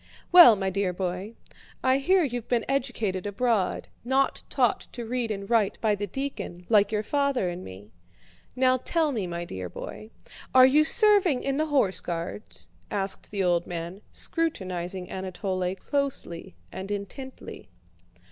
"Well, 0.31 0.55
my 0.55 0.71
dear 0.71 0.93
boy, 0.93 1.35
I 1.83 1.99
hear 1.99 2.23
you've 2.23 2.47
been 2.47 2.65
educated 2.67 3.27
abroad, 3.27 3.87
not 4.03 4.41
taught 4.49 4.87
to 4.93 5.05
read 5.05 5.29
and 5.29 5.47
write 5.47 5.79
by 5.79 5.93
the 5.93 6.07
deacon, 6.07 6.65
like 6.69 6.91
your 6.91 7.03
father 7.03 7.49
and 7.49 7.63
me. 7.63 7.91
Now 8.55 8.77
tell 8.77 9.11
me, 9.11 9.27
my 9.27 9.45
dear 9.45 9.69
boy, 9.69 10.09
are 10.55 10.65
you 10.65 10.83
serving 10.83 11.43
in 11.43 11.57
the 11.57 11.67
Horse 11.67 12.01
Guards?" 12.01 12.67
asked 12.89 13.29
the 13.29 13.43
old 13.43 13.67
man, 13.67 14.01
scrutinizing 14.11 15.07
Anatole 15.07 15.75
closely 15.75 16.55
and 16.71 16.89
intently. 16.89 17.69